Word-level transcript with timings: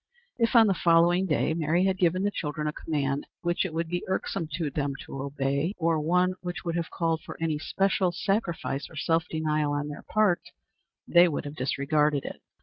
If, 0.39 0.55
on 0.55 0.65
the 0.65 0.73
following 0.73 1.27
day, 1.27 1.53
Mary 1.53 1.85
had 1.85 1.99
given 1.99 2.23
the 2.23 2.31
children 2.31 2.65
a 2.65 2.73
command 2.73 3.27
which 3.41 3.63
it 3.65 3.71
would 3.71 3.87
be 3.87 4.03
irksome 4.07 4.47
to 4.53 4.71
them 4.71 4.93
to 5.05 5.21
obey, 5.21 5.75
or 5.77 5.99
one 6.01 6.33
which 6.41 6.65
would 6.65 6.75
have 6.75 6.89
called 6.89 7.21
for 7.23 7.37
any 7.39 7.59
special 7.59 8.11
sacrifice 8.11 8.89
or 8.89 8.95
self 8.95 9.25
denial 9.29 9.73
on 9.73 9.89
their 9.89 10.01
part, 10.09 10.41
they 11.07 11.27
would 11.27 11.45
have 11.45 11.53
disregarded 11.55 12.25
it. 12.25 12.41